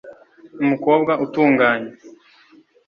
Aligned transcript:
umukobwa 0.61 1.11
utunganye 1.25 1.91